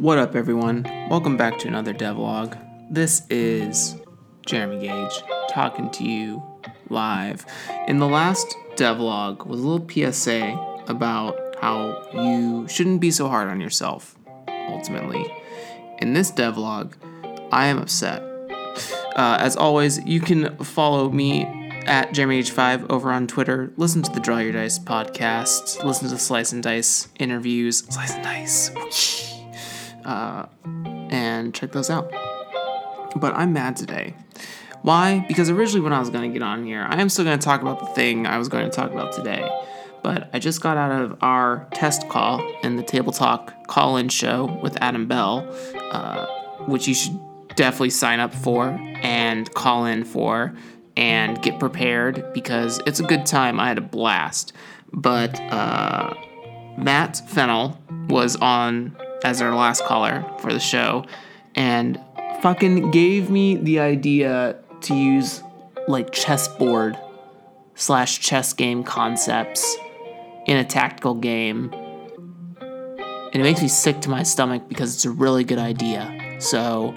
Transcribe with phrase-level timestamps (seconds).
[0.00, 0.84] What up, everyone?
[1.10, 2.58] Welcome back to another devlog.
[2.90, 3.96] This is
[4.46, 6.42] Jeremy Gage talking to you
[6.88, 7.44] live.
[7.86, 13.48] In the last devlog was a little PSA about how you shouldn't be so hard
[13.48, 14.16] on yourself,
[14.48, 15.30] ultimately.
[15.98, 16.94] In this devlog,
[17.52, 18.22] I am upset.
[19.16, 21.44] Uh, as always, you can follow me
[21.84, 23.70] at JeremyH5 over on Twitter.
[23.76, 25.84] Listen to the Draw Your Dice podcast.
[25.84, 27.80] Listen to the Slice and Dice interviews.
[27.80, 29.29] Slice and Dice.
[30.04, 30.46] Uh,
[31.10, 32.10] and check those out.
[33.16, 34.14] But I'm mad today.
[34.82, 35.24] Why?
[35.28, 37.44] Because originally, when I was going to get on here, I am still going to
[37.44, 39.48] talk about the thing I was going to talk about today.
[40.02, 44.08] But I just got out of our test call in the Table Talk call in
[44.08, 45.46] show with Adam Bell,
[45.90, 46.26] uh,
[46.66, 47.20] which you should
[47.56, 48.68] definitely sign up for
[49.02, 50.54] and call in for
[50.96, 53.60] and get prepared because it's a good time.
[53.60, 54.54] I had a blast.
[54.92, 56.14] But uh,
[56.78, 61.04] Matt Fennel was on as our last caller for the show
[61.54, 62.00] and
[62.42, 65.42] fucking gave me the idea to use
[65.88, 66.98] like chessboard
[67.74, 69.76] slash chess game concepts
[70.46, 71.72] in a tactical game.
[73.32, 76.36] And it makes me sick to my stomach because it's a really good idea.
[76.40, 76.94] So,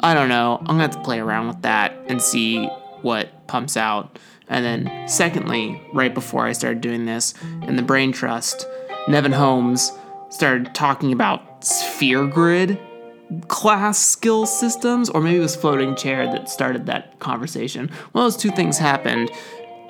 [0.00, 0.58] I don't know.
[0.60, 2.66] I'm gonna have to play around with that and see
[3.02, 4.18] what pumps out.
[4.48, 8.66] And then, secondly, right before I started doing this, in the Brain Trust,
[9.08, 9.92] Nevin Holmes
[10.30, 12.78] started talking about sphere grid
[13.48, 17.90] class skill systems, or maybe it was floating chair that started that conversation.
[18.12, 19.30] Well, those two things happened.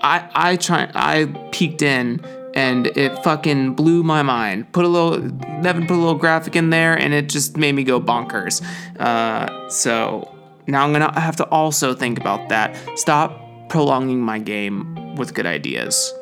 [0.03, 2.21] I I try I peeked in
[2.55, 4.73] and it fucking blew my mind.
[4.73, 5.19] Put a little
[5.61, 8.63] Nevin put a little graphic in there and it just made me go bonkers.
[8.99, 10.35] Uh, so
[10.67, 12.77] now I'm gonna have to also think about that.
[12.99, 16.13] Stop prolonging my game with good ideas.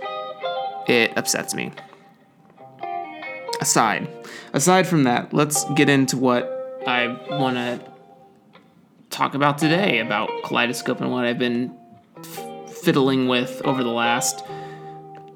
[0.88, 1.72] It upsets me.
[3.60, 4.08] Aside,
[4.52, 7.80] aside from that, let's get into what I want to
[9.10, 11.74] talk about today about Kaleidoscope and what I've been
[12.18, 14.44] f- fiddling with over the last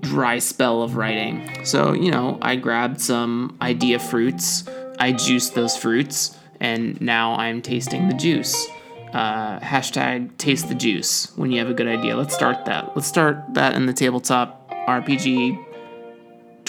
[0.00, 1.64] dry spell of writing.
[1.64, 4.64] So, you know, I grabbed some idea fruits,
[4.98, 8.69] I juiced those fruits, and now I'm tasting the juice.
[9.12, 12.16] Uh, hashtag taste the juice when you have a good idea.
[12.16, 12.94] Let's start that.
[12.94, 15.69] Let's start that in the tabletop RPG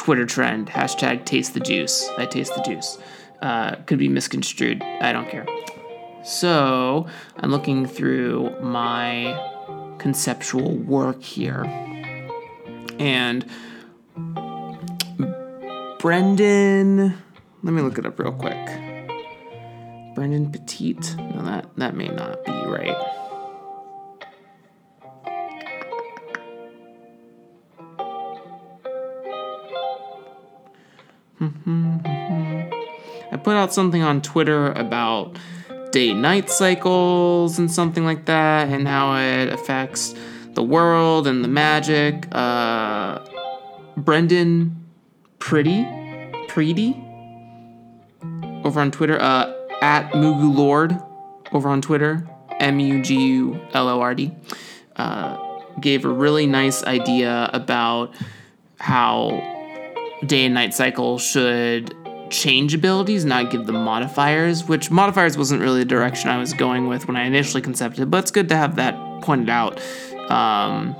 [0.02, 0.68] Twitter trend.
[0.68, 2.10] Hashtag taste the juice.
[2.18, 2.98] I taste the juice
[3.44, 4.82] uh, could be misconstrued.
[4.82, 5.46] I don't care.
[6.24, 7.06] So
[7.38, 11.66] I'm looking through my conceptual work here.
[12.98, 13.46] And
[16.00, 17.16] Brendan,
[17.62, 18.66] let me look it up real quick.
[20.16, 20.94] Brendan Petit.
[21.16, 23.21] No, that, that may not be right.
[31.42, 35.38] I put out something on Twitter about
[35.92, 40.14] day night cycles and something like that, and how it affects
[40.54, 42.28] the world and the magic.
[42.32, 43.20] Uh,
[43.98, 44.86] Brendan
[45.40, 45.88] Pretty,
[46.48, 46.96] Pretty,
[48.64, 50.96] over on Twitter, uh, at Mugu Lord,
[51.52, 52.28] over on Twitter,
[52.60, 54.32] M U G U L O R D,
[54.98, 55.38] uh,
[55.80, 58.14] gave a really nice idea about
[58.80, 59.61] how
[60.26, 61.96] day and night cycle should
[62.30, 66.88] change abilities, not give them modifiers, which modifiers wasn't really the direction I was going
[66.88, 69.82] with when I initially concepted, but it's good to have that pointed out
[70.30, 70.96] um,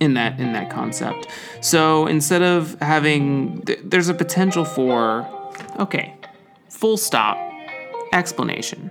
[0.00, 1.28] in that in that concept.
[1.60, 5.28] So instead of having, th- there's a potential for,
[5.78, 6.14] okay,
[6.68, 7.38] full stop,
[8.12, 8.90] explanation.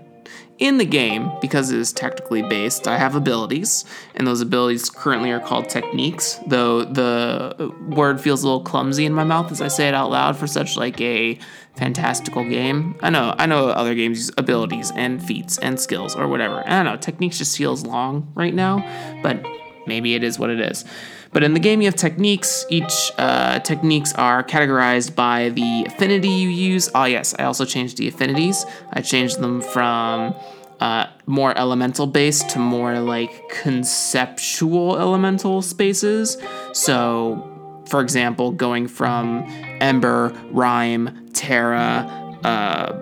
[0.60, 5.32] In the game, because it is technically based, I have abilities, and those abilities currently
[5.32, 6.40] are called techniques.
[6.46, 10.12] Though the word feels a little clumsy in my mouth as I say it out
[10.12, 11.40] loud for such like a
[11.76, 12.96] fantastical game.
[13.02, 16.64] I know, I know other games use abilities and feats and skills or whatever.
[16.66, 18.86] I don't know, techniques just feels long right now,
[19.24, 19.44] but
[19.88, 20.86] maybe it is what it is.
[21.34, 22.66] But in the game, you have techniques.
[22.70, 26.90] Each uh, techniques are categorized by the affinity you use.
[26.94, 28.66] Oh, yes, I also changed the affinities.
[28.92, 30.36] I changed them from
[30.80, 36.38] uh, more elemental based to more like conceptual elemental spaces.
[36.74, 39.46] So, for example, going from
[39.82, 43.00] Ember, Rime, Terra, uh,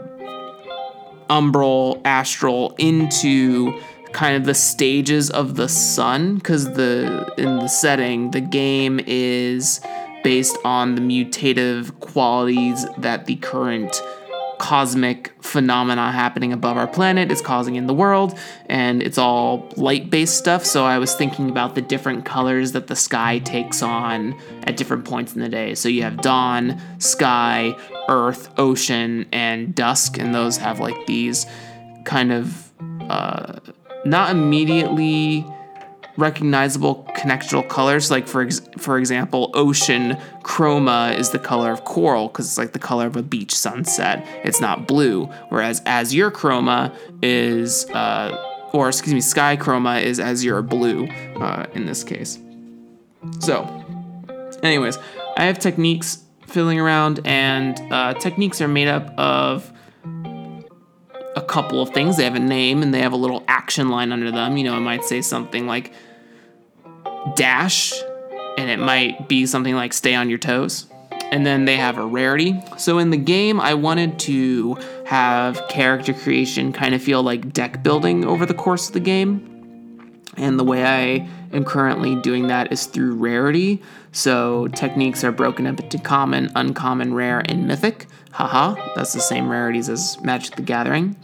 [1.30, 3.80] Umbral, Astral into
[4.13, 9.81] kind of the stages of the sun because the in the setting the game is
[10.24, 14.02] based on the mutative qualities that the current
[14.62, 18.38] cosmic phenomena happening above our planet is causing in the world,
[18.68, 20.63] and it's all light based stuff.
[20.63, 25.04] So I was thinking about the different colors that the sky takes on at different
[25.04, 25.74] points in the day.
[25.74, 27.75] So you have dawn, sky,
[28.08, 31.48] earth, ocean, and dusk, and those have like these
[32.06, 32.72] kind of
[33.10, 33.60] uh,
[34.06, 35.45] not immediately
[36.18, 38.12] recognizable connectional colors.
[38.12, 42.74] Like for ex- for example, ocean chroma is the color of coral because it's like
[42.74, 44.25] the color of a beach sunset.
[44.44, 45.25] It's not blue.
[45.50, 51.07] Whereas azure chroma is, uh, or excuse me, sky chroma is azure blue
[51.39, 52.39] uh, in this case.
[53.39, 53.68] So,
[54.63, 54.98] anyways,
[55.38, 59.71] I have techniques filling around, and uh, techniques are made up of
[61.41, 62.17] a couple of things.
[62.17, 64.57] They have a name and they have a little action line under them.
[64.57, 65.93] You know, it might say something like
[67.35, 67.93] dash,
[68.57, 70.88] and it might be something like stay on your toes.
[71.31, 72.61] And then they have a rarity.
[72.77, 77.83] So in the game, I wanted to have character creation kind of feel like deck
[77.83, 79.50] building over the course of the game.
[80.38, 83.81] And the way I am currently doing that is through rarity.
[84.12, 88.07] So techniques are broken up into common, uncommon, rare, and mythic.
[88.31, 91.18] Haha, that's the same rarities as Magic the Gathering.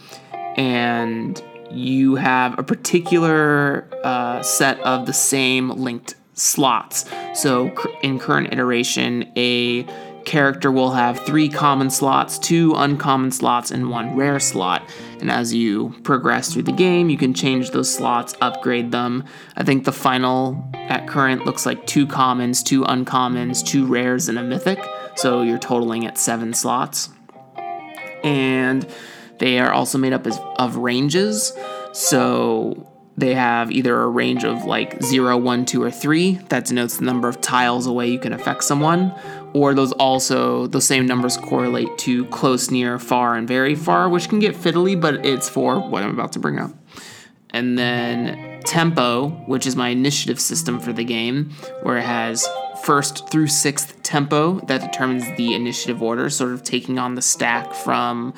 [0.57, 7.05] And you have a particular uh, set of the same linked slots.
[7.33, 9.83] So in current iteration, a
[10.27, 14.87] character will have three common slots, two uncommon slots, and one rare slot.
[15.21, 19.23] And as you progress through the game, you can change those slots, upgrade them.
[19.55, 24.37] I think the final at current looks like two commons, two uncommons, two rares, and
[24.37, 24.79] a mythic.
[25.15, 27.09] So you're totaling at seven slots.
[28.23, 28.85] And
[29.39, 30.27] they are also made up
[30.59, 31.53] of ranges.
[31.93, 32.87] So
[33.17, 37.05] they have either a range of like 0, 1, 2, or 3 that denotes the
[37.05, 39.11] number of tiles away you can affect someone,
[39.57, 44.29] or those also, those same numbers correlate to close, near, far, and very far, which
[44.29, 46.71] can get fiddly, but it's for what I'm about to bring up.
[47.49, 51.51] And then tempo, which is my initiative system for the game,
[51.81, 52.47] where it has
[52.83, 57.73] first through sixth tempo that determines the initiative order, sort of taking on the stack
[57.73, 58.33] from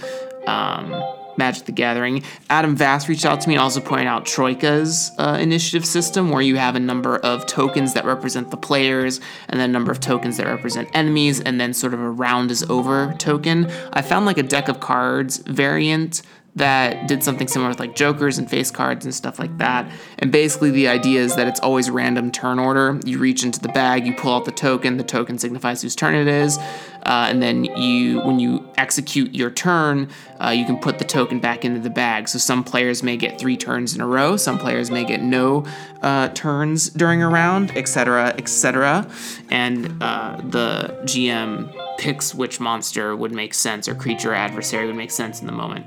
[0.47, 0.91] um,
[1.37, 2.23] Magic the Gathering.
[2.49, 6.41] Adam Vass reached out to me and also pointed out Troika's uh, initiative system, where
[6.41, 9.99] you have a number of tokens that represent the players, and then a number of
[9.99, 13.69] tokens that represent enemies, and then sort of a round is over token.
[13.93, 16.21] I found like a deck of cards variant
[16.55, 19.89] that did something similar with like jokers and face cards and stuff like that.
[20.17, 22.99] And basically, the idea is that it's always random turn order.
[23.05, 26.15] You reach into the bag, you pull out the token, the token signifies whose turn
[26.15, 26.59] it is,
[27.03, 30.09] uh, and then you, when you execute your turn,
[30.43, 32.27] uh, you can put the token back into the bag.
[32.27, 35.65] So some players may get three turns in a row, some players may get no
[36.01, 39.09] uh, turns during a round, etc., etc.
[39.49, 45.11] And uh, the GM picks which monster would make sense or creature adversary would make
[45.11, 45.85] sense in the moment.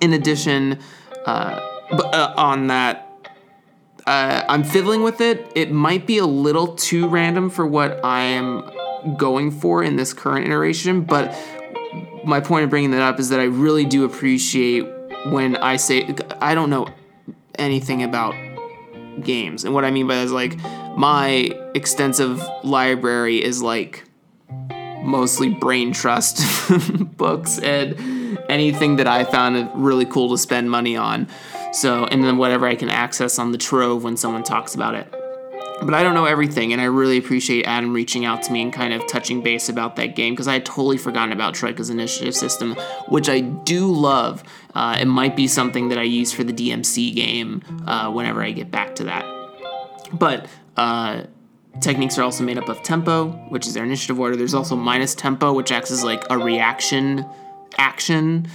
[0.00, 0.78] In addition,
[1.26, 1.60] uh,
[1.90, 3.02] uh, on that,
[4.06, 5.50] uh, I'm fiddling with it.
[5.54, 8.70] It might be a little too random for what I am
[9.16, 11.34] going for in this current iteration, but
[12.24, 14.86] my point of bringing that up is that I really do appreciate
[15.26, 16.88] when I say I don't know
[17.58, 18.34] anything about
[19.22, 19.64] games.
[19.64, 20.58] And what I mean by that is like
[20.96, 24.04] my extensive library is like
[25.02, 26.40] mostly brain trust
[27.16, 31.28] books and anything that I found really cool to spend money on.
[31.72, 35.12] So, and then whatever I can access on the Trove when someone talks about it.
[35.82, 38.72] But I don't know everything, and I really appreciate Adam reaching out to me and
[38.72, 42.34] kind of touching base about that game because I had totally forgotten about Troika's initiative
[42.34, 42.74] system,
[43.08, 44.42] which I do love.
[44.74, 48.52] Uh, it might be something that I use for the DMC game uh, whenever I
[48.52, 49.24] get back to that.
[50.12, 51.24] But uh,
[51.80, 54.36] Techniques are also made up of tempo, which is their initiative order.
[54.36, 57.26] There's also minus tempo, which acts as like a reaction
[57.78, 58.48] action,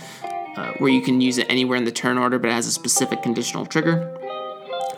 [0.55, 2.71] uh, where you can use it anywhere in the turn order, but it has a
[2.71, 4.17] specific conditional trigger.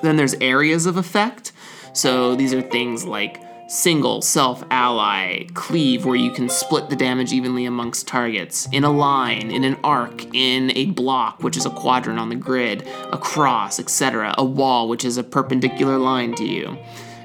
[0.02, 1.52] Then there's areas of effect.
[1.94, 7.34] So these are things like single, self, ally, cleave, where you can split the damage
[7.34, 11.70] evenly amongst targets, in a line, in an arc, in a block, which is a
[11.70, 16.46] quadrant on the grid, a cross, etc., a wall, which is a perpendicular line to
[16.46, 16.78] you.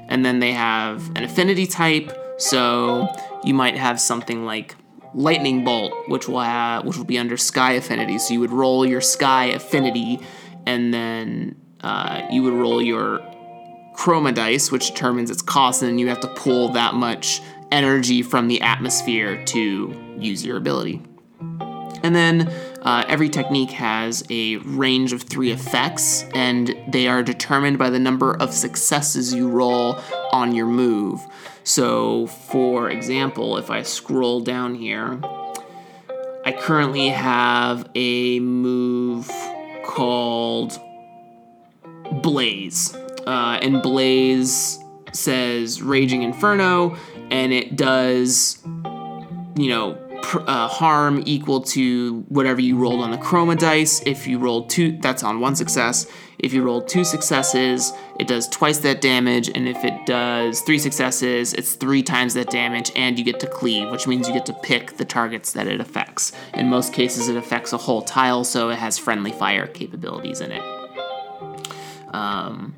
[0.07, 3.07] And then they have an affinity type, so
[3.43, 4.75] you might have something like
[5.13, 8.17] lightning bolt, which will have which will be under sky affinity.
[8.17, 10.19] So you would roll your sky affinity,
[10.65, 13.19] and then uh, you would roll your
[13.99, 18.47] chroma dice, which determines its cost, and you have to pull that much energy from
[18.47, 21.01] the atmosphere to use your ability.
[22.01, 22.47] And then
[22.81, 27.99] uh, every technique has a range of three effects, and they are determined by the
[27.99, 29.99] number of successes you roll
[30.31, 31.19] on your move.
[31.65, 35.19] So, for example, if I scroll down here,
[36.45, 39.29] I currently have a move
[39.83, 40.79] called
[42.23, 42.95] Blaze.
[43.29, 44.79] Uh, and Blaze
[45.13, 46.97] says Raging Inferno,
[47.29, 49.93] and it does, you know,
[50.23, 54.01] pr- uh, harm equal to whatever you rolled on the chroma dice.
[54.03, 56.07] If you rolled two, that's on one success.
[56.39, 60.79] If you roll two successes, it does twice that damage, and if it does three
[60.79, 64.47] successes, it's three times that damage, and you get to cleave, which means you get
[64.47, 66.31] to pick the targets that it affects.
[66.55, 70.51] In most cases, it affects a whole tile, so it has friendly fire capabilities in
[70.51, 70.63] it.
[72.11, 72.73] Um,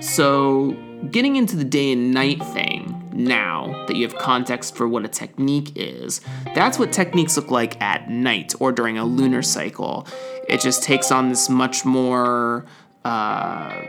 [0.00, 0.72] so,
[1.10, 5.08] getting into the day and night thing now that you have context for what a
[5.08, 6.22] technique is,
[6.54, 10.06] that's what techniques look like at night or during a lunar cycle.
[10.48, 12.64] It just takes on this much more
[13.04, 13.82] uh,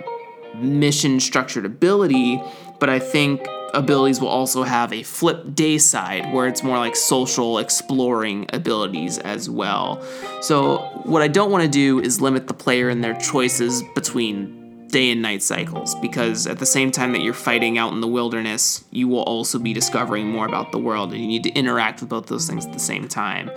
[0.55, 2.41] mission structured ability,
[2.79, 6.97] but I think abilities will also have a flip day side where it's more like
[6.97, 10.03] social exploring abilities as well.
[10.41, 14.60] So, what I don't want to do is limit the player in their choices between
[14.91, 18.07] day and night cycles because at the same time that you're fighting out in the
[18.07, 22.01] wilderness, you will also be discovering more about the world and you need to interact
[22.01, 23.49] with both those things at the same time.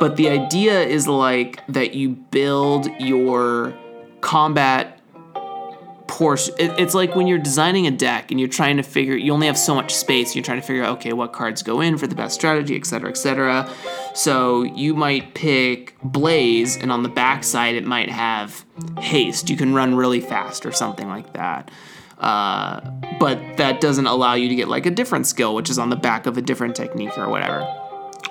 [0.00, 3.76] But the idea is like that you build your
[4.20, 4.97] combat
[6.08, 6.54] portion.
[6.58, 9.46] It, it's like when you're designing a deck and you're trying to figure, you only
[9.46, 10.34] have so much space.
[10.34, 12.86] You're trying to figure out, okay, what cards go in for the best strategy, et
[12.86, 13.72] cetera, et cetera.
[14.14, 18.64] So you might pick Blaze, and on the back side, it might have
[18.98, 19.48] haste.
[19.48, 21.70] You can run really fast or something like that.
[22.18, 22.80] Uh,
[23.20, 25.96] but that doesn't allow you to get like a different skill, which is on the
[25.96, 27.64] back of a different technique or whatever.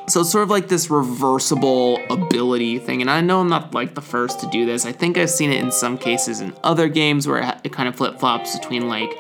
[0.10, 3.02] So it's sort of like this reversible ability thing.
[3.02, 4.86] And I know I'm not like the first to do this.
[4.86, 7.98] I think I've seen it in some cases in other games where it, kind of
[7.98, 9.12] flip flops between like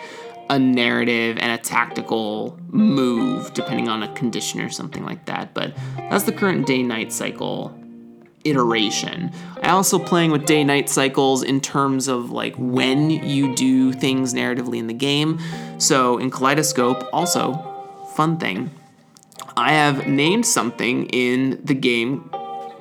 [0.49, 5.53] a narrative and a tactical move, depending on a condition or something like that.
[5.53, 7.77] But that's the current day night cycle
[8.45, 9.31] iteration.
[9.61, 14.33] I also playing with day night cycles in terms of like when you do things
[14.33, 15.37] narratively in the game.
[15.79, 17.55] So in Kaleidoscope, also
[18.15, 18.71] fun thing,
[19.57, 22.29] I have named something in the game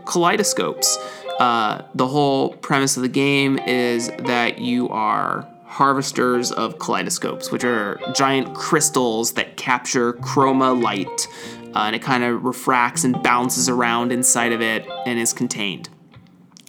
[0.04, 0.98] kaleidoscopes.
[1.40, 7.64] Uh, the whole premise of the game is that you are harvesters of kaleidoscopes, which
[7.64, 11.26] are giant crystals that capture chroma light,
[11.74, 15.88] uh, and it kind of refracts and bounces around inside of it and is contained.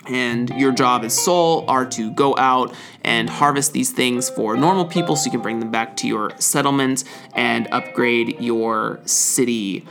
[0.09, 2.73] And your job as Soul are to go out
[3.03, 6.31] and harvest these things for normal people so you can bring them back to your
[6.37, 9.85] settlement and upgrade your city.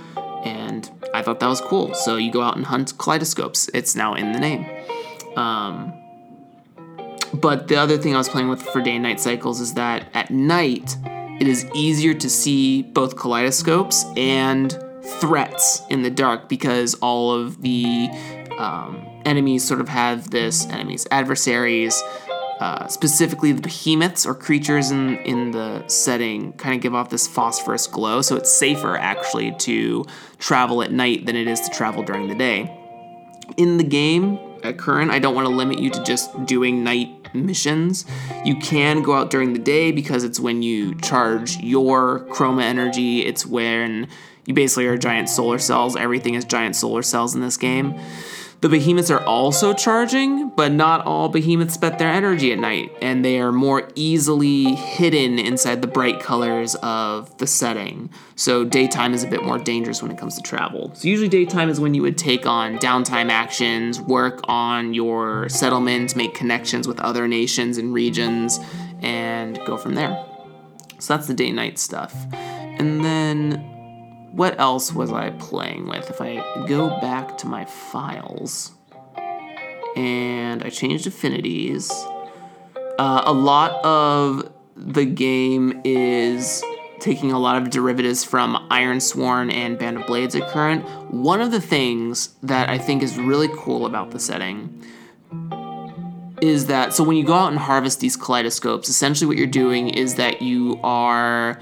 [0.45, 1.95] And I thought that was cool.
[1.95, 3.69] So you go out and hunt kaleidoscopes.
[3.75, 4.67] It's now in the name.
[5.37, 5.93] Um,
[7.35, 10.09] but the other thing I was playing with for day and night cycles is that
[10.15, 10.97] at night,
[11.41, 14.73] it is easier to see both kaleidoscopes and
[15.21, 18.09] threats in the dark because all of the
[18.59, 22.02] um, enemies sort of have this enemies, adversaries,
[22.61, 27.26] uh, specifically the behemoths or creatures in, in the setting kind of give off this
[27.26, 28.23] phosphorus glow.
[28.23, 30.06] So it's safer actually to
[30.38, 32.73] travel at night than it is to travel during the day.
[33.59, 37.35] In the game, at current, I don't want to limit you to just doing night
[37.35, 38.04] missions.
[38.45, 43.25] You can go out during the day because it's when you charge your chroma energy.
[43.25, 44.09] It's when
[44.47, 45.95] you basically are giant solar cells.
[45.97, 48.00] Everything is giant solar cells in this game.
[48.63, 53.23] The behemoths are also charging, but not all behemoths spend their energy at night, and
[53.23, 58.09] they are more easily hidden inside the bright colors of the setting.
[58.35, 60.91] So daytime is a bit more dangerous when it comes to travel.
[60.95, 66.17] So usually daytime is when you would take on downtime actions, work on your settlement,
[66.17, 68.59] make connections with other nations and regions,
[69.03, 70.25] and go from there.
[70.99, 72.15] So that's the day night stuff.
[72.33, 73.75] And then
[74.37, 76.11] what else was I playing with?
[76.11, 78.71] If I go back to my files
[79.97, 81.90] and I changed affinities,
[82.99, 86.62] uh, a lot of the game is
[87.00, 90.87] taking a lot of derivatives from Ironsworn and Band of Blades at current.
[91.11, 94.85] One of the things that I think is really cool about the setting
[96.43, 99.88] is that so when you go out and harvest these kaleidoscopes, essentially what you're doing
[99.88, 101.59] is that you are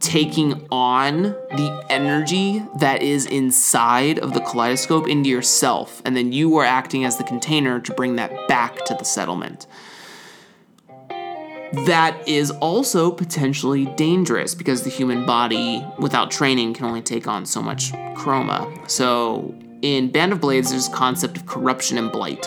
[0.00, 6.56] taking on the energy that is inside of the kaleidoscope into yourself, and then you
[6.58, 9.66] are acting as the container to bring that back to the settlement.
[11.86, 17.44] That is also potentially dangerous because the human body, without training, can only take on
[17.44, 18.88] so much chroma.
[18.88, 22.46] So, in Band of Blades, there's a concept of corruption and blight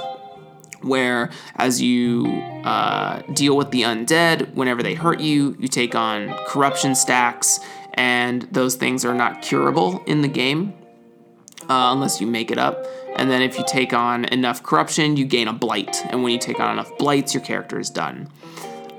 [0.81, 2.25] where as you
[2.63, 7.59] uh, deal with the undead, whenever they hurt you, you take on corruption stacks,
[7.93, 10.73] and those things are not curable in the game
[11.63, 12.85] uh, unless you make it up.
[13.15, 16.05] And then if you take on enough corruption, you gain a blight.
[16.09, 18.29] And when you take on enough blights, your character is done.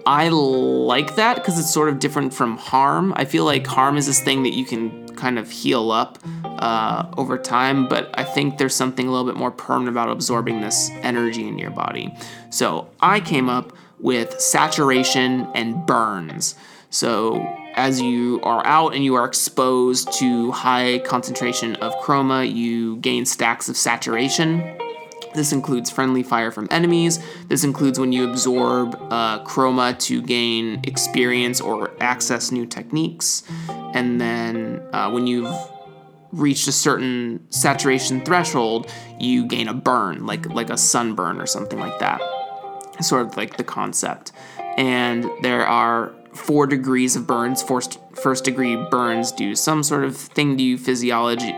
[0.07, 3.13] I like that because it's sort of different from harm.
[3.17, 7.07] I feel like harm is this thing that you can kind of heal up uh,
[7.17, 10.91] over time, but I think there's something a little bit more permanent about absorbing this
[11.03, 12.15] energy in your body.
[12.51, 16.55] So I came up with saturation and burns.
[16.89, 22.97] So as you are out and you are exposed to high concentration of chroma, you
[22.97, 24.77] gain stacks of saturation.
[25.35, 27.21] This includes friendly fire from enemies.
[27.49, 33.45] This includes when you absorb uh, chroma to gain experience or access new techniques.
[33.95, 35.53] And then uh, when you've
[36.33, 41.79] reached a certain saturation threshold, you gain a burn, like like a sunburn or something
[41.79, 42.21] like that.
[43.01, 44.33] Sort of like the concept.
[44.77, 47.63] And there are four degrees of burns.
[47.63, 51.55] First, first degree burns do some sort of thing to you physiology,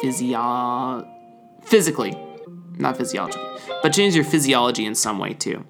[0.00, 1.06] physio,
[1.62, 2.16] physically,
[2.78, 3.40] not physiology,
[3.82, 5.64] but change your physiology in some way too.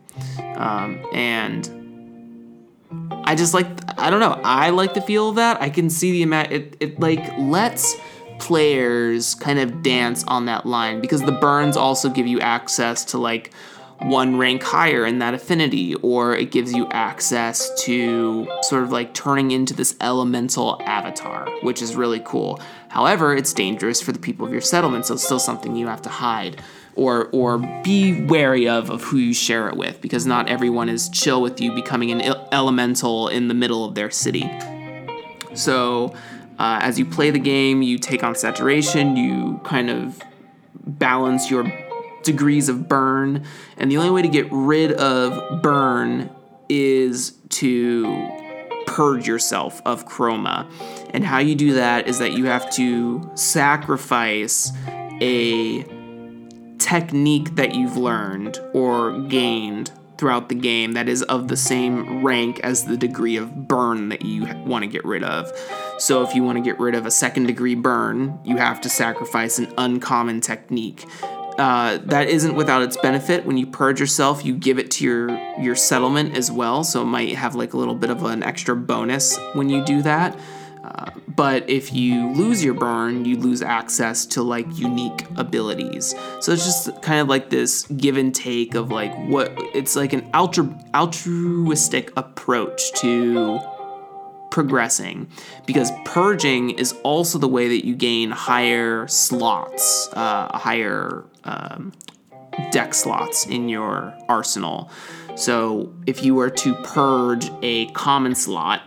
[0.56, 1.68] Um, and
[3.24, 3.66] I just like,
[3.98, 5.60] I don't know, I like the feel of that.
[5.60, 7.96] I can see the amount, it, it like lets
[8.38, 13.18] players kind of dance on that line because the burns also give you access to
[13.18, 13.52] like
[14.00, 19.12] one rank higher in that affinity, or it gives you access to sort of like
[19.12, 22.60] turning into this elemental avatar, which is really cool.
[22.90, 26.02] However, it's dangerous for the people of your settlement, so it's still something you have
[26.02, 26.62] to hide
[26.98, 31.08] or or be wary of of who you share it with because not everyone is
[31.08, 32.20] chill with you becoming an
[32.52, 34.50] elemental in the middle of their city.
[35.54, 36.14] So,
[36.58, 40.20] uh, as you play the game, you take on saturation, you kind of
[40.74, 41.72] balance your
[42.24, 43.44] degrees of burn,
[43.76, 46.30] and the only way to get rid of burn
[46.68, 48.28] is to
[48.86, 50.68] purge yourself of chroma.
[51.10, 54.72] And how you do that is that you have to sacrifice
[55.20, 55.97] a
[56.78, 62.60] technique that you've learned or gained throughout the game that is of the same rank
[62.60, 65.50] as the degree of burn that you want to get rid of.
[65.98, 68.88] So, if you want to get rid of a second degree burn, you have to
[68.88, 71.04] sacrifice an uncommon technique.
[71.58, 73.44] Uh, that isn't without its benefit.
[73.44, 77.06] When you purge yourself, you give it to your your settlement as well, so it
[77.06, 80.38] might have like a little bit of an extra bonus when you do that.
[81.38, 86.14] But if you lose your burn, you lose access to like unique abilities.
[86.40, 90.12] So it's just kind of like this give and take of like what it's like
[90.12, 93.60] an altru- altruistic approach to
[94.50, 95.28] progressing
[95.64, 101.92] because purging is also the way that you gain higher slots, uh, higher um,
[102.72, 104.90] deck slots in your arsenal.
[105.36, 108.82] So if you were to purge a common slot,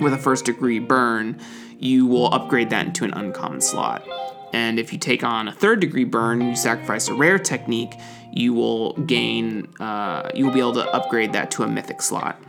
[0.00, 1.40] with a first degree burn,
[1.78, 4.06] you will upgrade that into an uncommon slot.
[4.52, 7.96] And if you take on a third degree burn you sacrifice a rare technique,
[8.32, 12.40] you will gain, uh, you will be able to upgrade that to a mythic slot.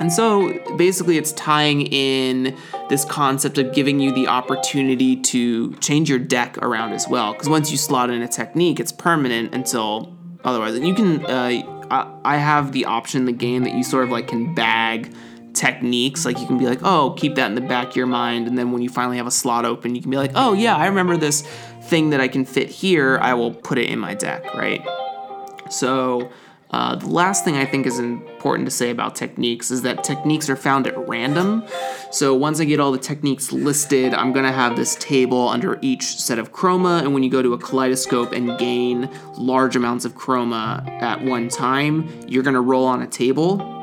[0.00, 2.56] And so basically, it's tying in
[2.88, 7.34] this concept of giving you the opportunity to change your deck around as well.
[7.34, 10.74] Because once you slot in a technique, it's permanent until otherwise.
[10.74, 14.10] And you can, uh, I have the option in the game that you sort of
[14.10, 15.12] like can bag
[15.54, 16.24] techniques.
[16.24, 18.46] Like you can be like, oh, keep that in the back of your mind.
[18.46, 20.76] And then when you finally have a slot open, you can be like, oh, yeah,
[20.76, 21.42] I remember this
[21.82, 23.18] thing that I can fit here.
[23.20, 24.82] I will put it in my deck, right?
[25.70, 26.30] So,
[26.72, 30.48] uh, the last thing I think is important to say about techniques is that techniques
[30.48, 31.64] are found at random.
[32.12, 36.04] So once I get all the techniques listed, I'm gonna have this table under each
[36.20, 40.14] set of chroma, and when you go to a kaleidoscope and gain large amounts of
[40.14, 43.79] chroma at one time, you're gonna roll on a table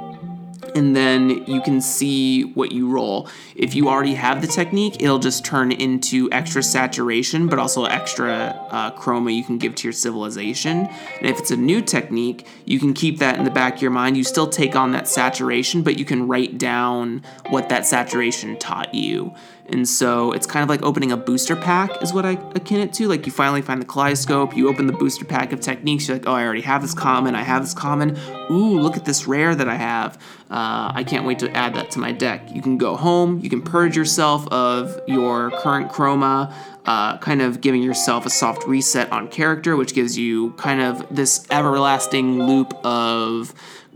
[0.78, 3.28] and then you can see what you roll.
[3.56, 8.68] If you already have the technique, it'll just turn into extra saturation, but also extra
[8.70, 10.88] uh, chroma you can give to your civilization.
[11.18, 13.92] And if it's a new technique, you can keep that in the back of your
[13.92, 14.18] mind.
[14.18, 18.94] You still take on that saturation, but you can write down what that saturation taught
[18.94, 19.34] you.
[19.70, 22.94] And so it's kind of like opening a booster pack, is what I akin it
[22.94, 23.08] to.
[23.08, 26.28] Like you finally find the kaleidoscope, you open the booster pack of techniques, you're like,
[26.28, 28.18] oh, I already have this common, I have this common.
[28.50, 30.18] Ooh, look at this rare that I have.
[30.50, 32.50] Uh, I can't wait to add that to my deck.
[32.54, 36.54] You can go home, you can purge yourself of your current chroma,
[36.86, 41.06] uh, kind of giving yourself a soft reset on character, which gives you kind of
[41.14, 43.54] this everlasting loop of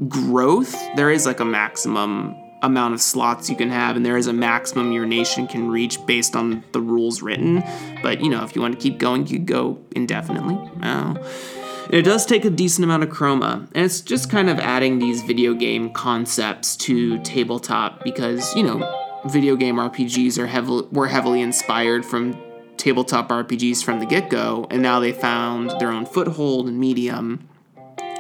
[0.10, 0.76] growth.
[0.98, 4.34] There is like a maximum amount of slots you can have, and there is a
[4.34, 7.64] maximum your nation can reach based on the rules written.
[8.02, 10.58] But you know, if you want to keep going, you go indefinitely.
[10.84, 11.16] Oh.
[11.90, 15.22] It does take a decent amount of chroma, and it's just kind of adding these
[15.24, 21.42] video game concepts to tabletop because you know, video game RPGs are heavily were heavily
[21.42, 22.38] inspired from
[22.78, 27.48] tabletop RPGs from the get go, and now they found their own foothold in medium.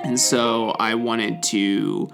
[0.03, 2.09] And so I wanted to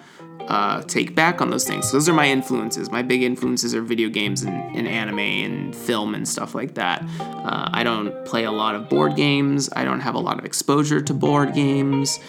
[0.48, 1.92] uh, take back on those things.
[1.92, 2.90] those are my influences.
[2.90, 7.04] My big influences are video games and, and anime and film and stuff like that.
[7.20, 9.70] Uh, I don't play a lot of board games.
[9.76, 12.20] I don't have a lot of exposure to board games.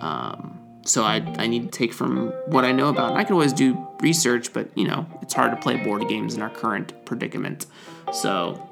[0.00, 3.10] Um, so I, I need to take from what I know about.
[3.10, 6.34] And I can always do research, but you know, it's hard to play board games
[6.34, 7.66] in our current predicament.
[8.12, 8.68] So,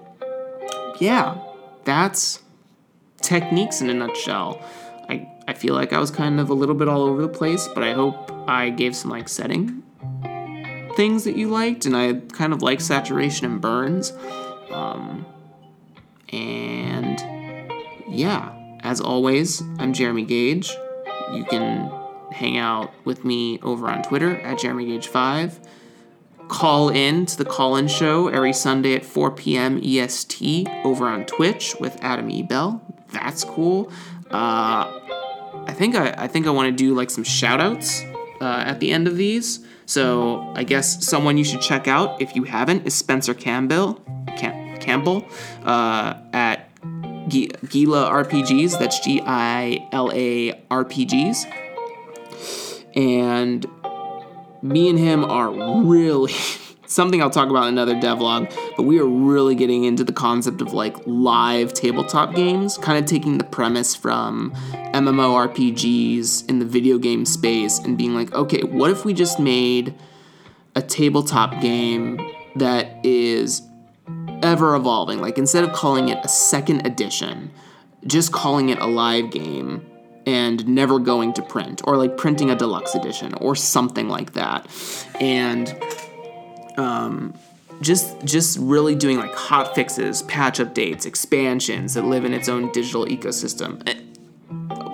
[0.98, 1.38] yeah,
[1.84, 2.42] that's
[3.22, 4.62] techniques in a nutshell.
[5.50, 7.82] I, feel like I was kind of a little bit all over the place, but
[7.82, 9.82] I hope I gave some like setting
[10.96, 14.12] things that you liked, and I kind of like saturation and burns.
[14.70, 15.26] Um,
[16.30, 17.20] and
[18.08, 20.70] yeah, as always, I'm Jeremy Gage.
[21.32, 21.90] You can
[22.32, 25.60] hang out with me over on Twitter at Jeremy Gage 5
[26.50, 29.80] Call in to the call in show every Sunday at 4 p.m.
[29.84, 32.42] EST over on Twitch with Adam E.
[32.42, 32.82] Bell.
[33.12, 33.92] That's cool.
[34.32, 34.98] Uh,
[35.66, 38.02] I think I, I think I want to do like some shout outs
[38.40, 39.60] uh, at the end of these.
[39.86, 43.94] So I guess someone you should check out if you haven't is Spencer Campbell,
[44.36, 45.26] Cam- Campbell
[45.64, 46.68] uh, at
[47.28, 48.78] Gila RPGs.
[48.78, 51.46] That's G I L A RPGs.
[52.96, 53.66] And
[54.62, 55.50] me and him are
[55.84, 56.32] really
[56.90, 60.60] something I'll talk about in another devlog, but we are really getting into the concept
[60.60, 64.52] of like live tabletop games, kind of taking the premise from
[64.92, 69.94] MMORPGs in the video game space and being like, okay, what if we just made
[70.74, 72.20] a tabletop game
[72.56, 73.62] that is
[74.42, 75.20] ever evolving?
[75.20, 77.52] Like instead of calling it a second edition,
[78.04, 79.86] just calling it a live game
[80.26, 84.66] and never going to print or like printing a deluxe edition or something like that.
[85.20, 85.68] And
[86.78, 87.34] um,
[87.80, 92.70] just just really doing like hot fixes, patch updates, expansions that live in its own
[92.72, 93.82] digital ecosystem.
[93.88, 94.00] Eh,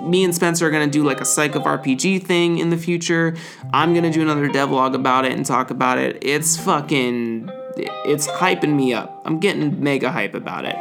[0.06, 3.36] me and Spencer are gonna do like a Psych of RPG thing in the future.
[3.72, 6.18] I'm gonna do another devlog about it and talk about it.
[6.22, 9.22] It's fucking, it's hyping me up.
[9.24, 10.76] I'm getting mega hype about it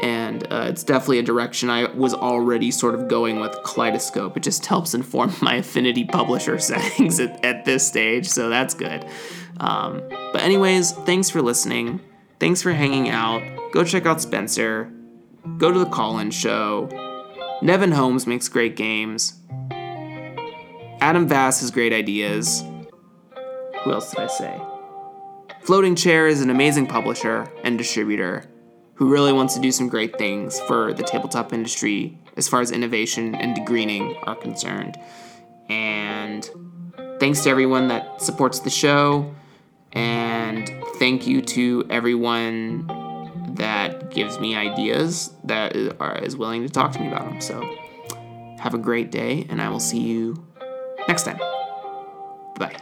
[0.00, 4.36] and uh, it's definitely a direction I was already sort of going with Kaleidoscope.
[4.36, 9.04] It just helps inform my Affinity publisher settings at, at this stage, so that's good.
[9.60, 12.00] Um, but, anyways, thanks for listening.
[12.40, 13.42] Thanks for hanging out.
[13.72, 14.90] Go check out Spencer.
[15.58, 16.88] Go to the call in show.
[17.62, 19.34] Nevin Holmes makes great games.
[21.00, 22.64] Adam Vass has great ideas.
[23.84, 24.60] Who else did I say?
[25.62, 28.44] Floating Chair is an amazing publisher and distributor
[28.94, 32.70] who really wants to do some great things for the tabletop industry as far as
[32.70, 34.98] innovation and greening are concerned.
[35.68, 36.48] And
[37.18, 39.34] thanks to everyone that supports the show.
[39.92, 42.86] And thank you to everyone
[43.56, 47.40] that gives me ideas that is willing to talk to me about them.
[47.40, 47.60] So
[48.58, 50.46] have a great day, and I will see you
[51.08, 51.38] next time.
[52.58, 52.76] Bye.